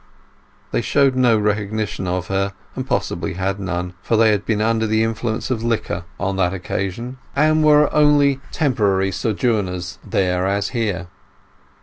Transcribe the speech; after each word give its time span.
They 0.71 0.81
showed 0.81 1.15
no 1.15 1.37
recognition 1.37 2.07
of 2.07 2.25
her, 2.25 2.53
and 2.75 2.87
possibly 2.87 3.33
had 3.35 3.59
none, 3.59 3.93
for 4.01 4.17
they 4.17 4.31
had 4.31 4.47
been 4.47 4.59
under 4.59 4.87
the 4.87 5.03
influence 5.03 5.51
of 5.51 5.61
liquor 5.63 6.05
on 6.19 6.37
that 6.37 6.55
occasion, 6.55 7.19
and 7.35 7.63
were 7.63 7.87
only 7.93 8.41
temporary 8.51 9.11
sojourners 9.11 9.99
there 10.03 10.47
as 10.47 10.69
here. 10.69 11.05